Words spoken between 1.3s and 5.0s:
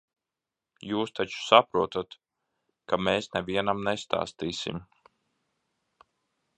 saprotat, ka mēs nevienam nestāstīsim.